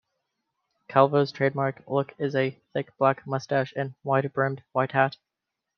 [0.87, 5.17] Calvo's trademark look is a thick black moustache and wide-brimmed white hat.